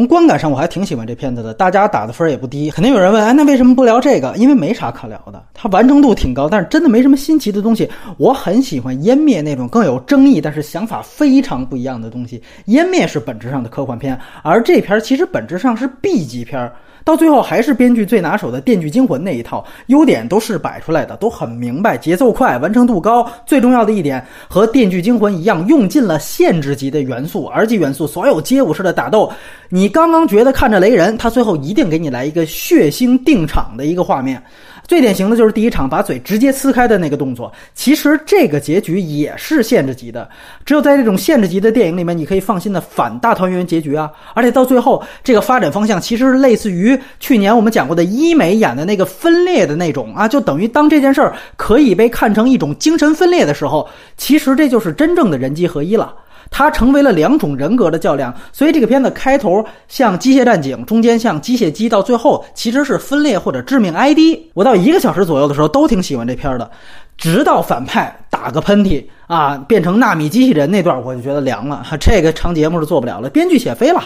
[0.00, 2.70] 从观感上我还挺喜欢这片子的，大家打的分也不低。
[2.70, 4.34] 肯定有人问，哎，那为什么不聊这个？
[4.38, 7.86] 因为没啥可聊的，它完成度挺高，但是真的没什么新奇的东西。
[8.16, 12.42] 我很喜欢湮灭那种更有争议，但是想法非常不一样的东西。
[12.66, 16.72] 湮灭是本质上的科幻片，而这片其实本质上是 B 级片儿。
[17.04, 23.26] 到最后还是编剧最拿手的《电锯惊魂》那一套，优点都是摆出来的，都很明白，节奏快，完成度高。
[23.46, 29.32] 最重要的一点，和《电锯惊魂》一样，用尽了限制级的元素、R 级元素，所有街舞式的打斗，
[29.68, 34.42] 你刚刚觉得看着雷人，他最后一定给你来一个血腥定场的一个画面。
[34.88, 40.28] 最典型的就是第一场把嘴直接撕开的那个动作，其实这个结局也是限制级的，
[40.64, 44.10] 只有在这种限制级的电影里面，你可以放心的反大团圆结局啊！
[44.34, 56.14] 而且到最后，这个发展方向其实是类似于去年我们讲过的医美演的那个分裂的那种啊，就等于当这件事儿可以被看成一种精神分裂的时候，其实这就是真正的人机合一了。
[56.52, 64.18] 它成为了两种人格的较量，所以这个片子开头像机械战警，中间像机械姬，到最后其实是分裂或者致命 ID。
[64.54, 66.68] 我到一个小时左右的时候都挺喜欢这片的，
[67.16, 71.86] 直到反派打个喷嚏啊，变成纳米机器人那段，我就觉得凉了。
[72.00, 74.02] 这个长节目是做不了了，编剧写飞了。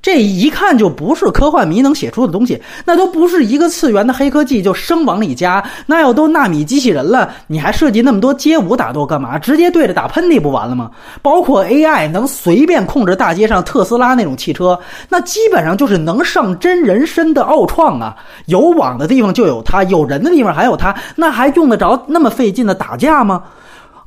[0.00, 9.38] 这一看就不是科幻迷能写出的东西，那都不是一个次元的黑科技就生往里加，那要都纳米机器人了，你还设计那么多街舞打斗干嘛？
[9.38, 10.90] 直接对着打喷嚏不完了吗？
[11.20, 18.16] 包括 AI 能随便控制大街上特斯拉那种汽车，那基本上就是能上真人身的奥创啊！
[18.46, 23.42] 有网的地方就有它，有人的地方还有它，那还用得着那么费劲的打架吗？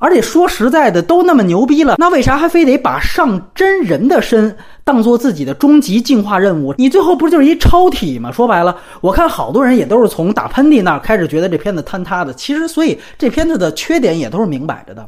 [0.02, 6.73] 而且说实在的，都那么牛逼了，那为啥还非得把上真人的身当做自己的终极进化任务？
[6.80, 8.31] 你最后不就是一超体吗？
[8.31, 12.33] 说白了，我看好多人也都是从打喷嚏那儿开始觉得这片子坍塌的。
[12.33, 15.07] 其实，所以这片子的缺点也都是明摆着的。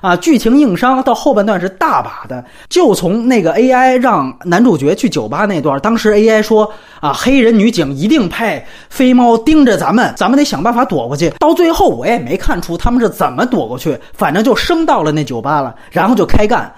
[0.00, 11.28] 啊，剧情硬伤到后半段是大把的，就从那个 AI 让男主角去酒吧那段，当时 AI 说啊，黑人女警一定派飞猫盯着咱们，咱们得想办法躲过去。
[11.38, 16.72] 到最后我也没看出他们是怎么躲过去，反正就升到了那酒吧了，然后就开干。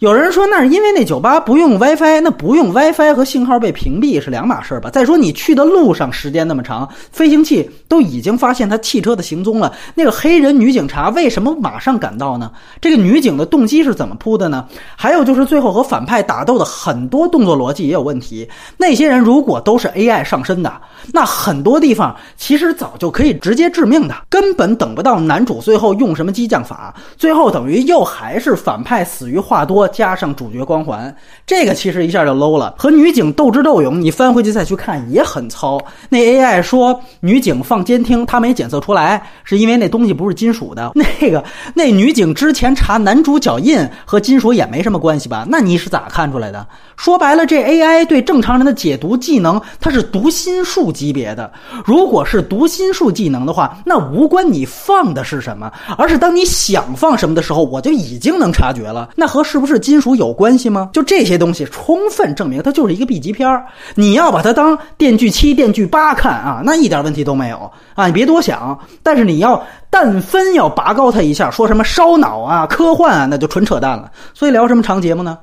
[0.00, 4.90] 有人说那是因为那酒吧不用 WiFi，那不用 WiFi 和信号被屏蔽是两码事吧？
[4.90, 12.50] 再说你去的路上时间那么长，飞行器都已经发现他汽车的行踪了，那个黑人女警察为什么马上赶到呢？
[12.80, 14.66] 这个女警的动机是怎么铺的呢？
[14.96, 18.48] 还有就是最后和反派打斗的很多动作逻辑也有问题。
[18.76, 20.72] 那些人如果都是 AI 上身的，
[21.12, 29.83] 那很多地方其实早就可以直接致命的，根本等不到男主最后用什么激将法，最后等于又还是反派死于话多。
[29.88, 31.14] 加上主角光环，
[31.46, 32.74] 这个其实一下就 low 了。
[32.78, 35.80] 和女警斗智斗勇，你翻回去再去看也很糙。
[36.08, 40.92] 那 AI 说女警放监听，他没检测出来，是因为那东西不是金属的。
[41.20, 41.42] 那个
[41.74, 45.46] 那女警之前查男主脚印和金属也没什么关系吧？
[45.48, 46.66] 那你是咋看出来的？
[46.96, 51.50] 说白了，这 AI 对正常人的解读技能，它是读心术级别的。
[51.84, 59.10] 如果是读心术技能的话，那无关你放的是什么，而是当你想放什么的时候，我就已经能察觉了。
[59.16, 60.90] 那和是不是金属有关系吗？
[60.92, 63.64] 就这些东西，充分证明它就是一个 B 级片儿。
[63.94, 68.78] 你要把它当《电锯七》《电锯八》看啊，那一点问题都没有啊，你别多想。
[69.02, 74.10] 但是你要但分要拔高它一下，说什么烧脑啊、科幻啊，那就纯扯淡了。
[74.32, 75.38] 所以聊什么长节目呢？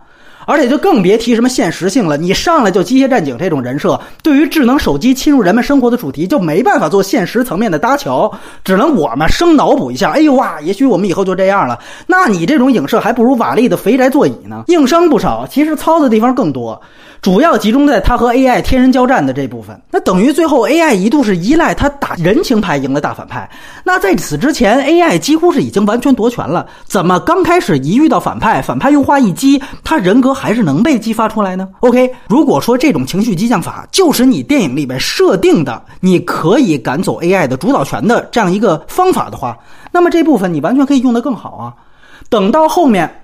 [0.45, 2.17] 而且就更别提什么现实性了。
[2.17, 8.31] 你上来就机械战警这种人设，对于智能手机侵入人们生活的主题，就没办法做现实层面的搭桥，
[8.63, 10.11] 只能我们生脑补一下。
[10.11, 11.79] 哎呦哇，也许我们以后就这样了。
[12.07, 16.81] 那你这种影射还不如瓦力的肥宅座椅呢，硬伤不少，其实糙的地方更多。
[17.21, 23.47] 主要集中在他和 AI 天人交战的这部分，那等于最后 AI 一度是依赖他打人情牌赢了大反派。
[23.83, 26.65] 那在此之前，AI 几乎是已经完全夺权了。
[26.83, 39.57] 怎么刚开始一遇到反派，反派用话一激，他人格还是能被激发出来呢？OK，如果说这种情绪激将法就是你电影里面设定的，你可以赶走 AI 的主导权的这样一个方法的话，
[39.91, 41.73] 那么这部分你完全可以用得更好啊。
[42.29, 43.17] 等到后面。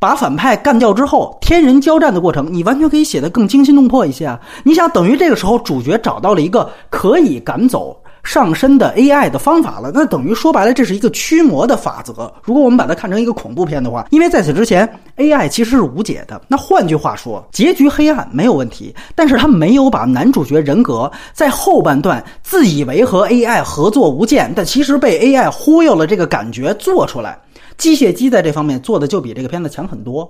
[0.00, 4.38] 把反派干掉之后，天人交战的过程，你完全可以写得更惊心动魄一些啊！
[4.62, 12.32] 你想，等于这个时候主角找到了一个可以赶走上身的 AI 的方法了，那等于说白了，这是一个驱魔的法则。
[12.42, 14.88] 如果我们把它看成一个恐怖片的话，因为在此之前
[15.18, 16.40] AI 其实是无解的。
[16.48, 27.38] 那换句话说，结局黑暗没有问题，但是他没有把男主角人格在后半段自以为和 AI 合作无间，但其实被 AI 忽悠了这个感觉做出来。
[27.76, 30.28] 机械姬在这方面做的就比这个片子强很多，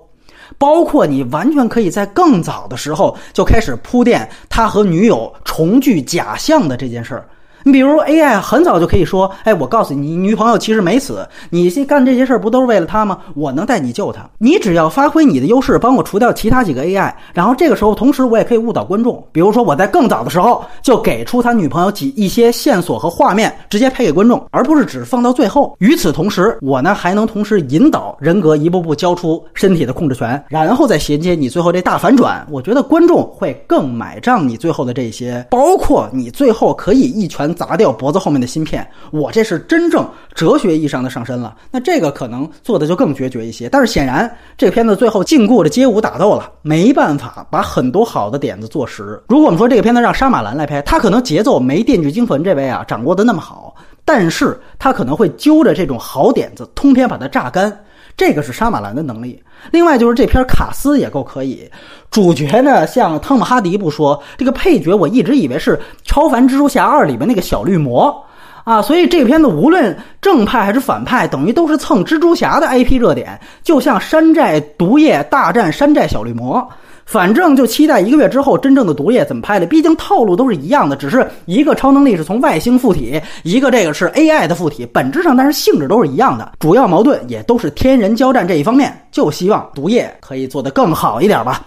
[0.59, 7.29] 包括你完全可以在更早的时候就开始铺垫他和女友重聚假象的这件事儿。
[7.67, 13.19] 你比如 AI 很早就可以说，哎，我告诉你，你女朋友其实没死，你去干这些事儿不都是为了她吗？
[13.35, 25.75] 我能带你救她，你只要发挥你的优势，帮我除掉其他几个 AI，然后这个时候同时我也可以误导观众，比如说我在更早的时候就给出他女朋友几一些线索和画面，直接配给观众，而不是只放到最后。
[25.79, 32.47] 与此同时，我呢还能同时引导人格一步步交出身体的控制权，然后再衔接你最后这大反转。
[32.51, 38.87] 我觉得观众会更买账你最后的这些，包括你最后可以一拳砸掉脖子后面的芯片。
[39.11, 41.55] 我这是真正哲学意义上的上身了。
[41.71, 43.69] 那这个可能做的就更决绝一些。
[43.69, 49.23] 但是显然，这个片子最后禁锢着街舞打斗了，没办法把很多好的点子做实。
[49.29, 53.75] 如果我们说这个片子让杀马兰来拍，他可能节奏没《电锯惊魂》这位啊掌握的那么好，
[54.05, 57.85] 但是他可能会揪着这种好点子，通篇把它榨干。
[58.17, 59.43] 这个是沙马兰的能力。
[59.73, 61.69] 另外就是这片卡斯也够可以，
[62.11, 68.25] 主角呢像汤姆哈迪不说，这个配角我一直以为是《超凡蜘蛛侠二》里边那个小绿魔
[68.63, 76.67] 啊，所以这片子无论正派还是反派，等于都是蹭蜘蛛侠的 IP 热点，就像山寨毒液大战山寨小绿魔。
[77.07, 91.63] 反正就期待一个月之后真正的毒液怎么拍的，毕竟套路都是一样的，只是一个超能力是从外星附体，一个这个是 AI 的附体，本质上但是性质都是一样的，主要矛盾也都是天人交战这一方面，就希望毒液可以做得更好一点吧。